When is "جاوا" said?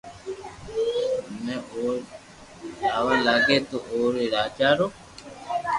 2.79-3.15